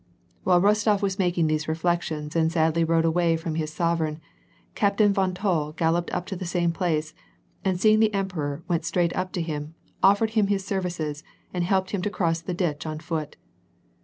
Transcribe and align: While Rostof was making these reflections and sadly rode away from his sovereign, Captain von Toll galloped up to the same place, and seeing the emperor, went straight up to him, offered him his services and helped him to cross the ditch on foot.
While 0.43 0.61
Rostof 0.63 1.03
was 1.03 1.19
making 1.19 1.45
these 1.45 1.67
reflections 1.67 2.35
and 2.35 2.51
sadly 2.51 2.83
rode 2.83 3.05
away 3.05 3.37
from 3.37 3.53
his 3.53 3.71
sovereign, 3.71 4.19
Captain 4.73 5.13
von 5.13 5.35
Toll 5.35 5.73
galloped 5.73 6.11
up 6.11 6.25
to 6.25 6.35
the 6.35 6.43
same 6.43 6.71
place, 6.71 7.13
and 7.63 7.79
seeing 7.79 7.99
the 7.99 8.11
emperor, 8.11 8.63
went 8.67 8.83
straight 8.83 9.15
up 9.15 9.31
to 9.33 9.43
him, 9.43 9.75
offered 10.01 10.31
him 10.31 10.47
his 10.47 10.65
services 10.65 11.23
and 11.53 11.63
helped 11.63 11.91
him 11.91 12.01
to 12.01 12.09
cross 12.09 12.41
the 12.41 12.55
ditch 12.55 12.83
on 12.87 12.97
foot. 12.97 13.35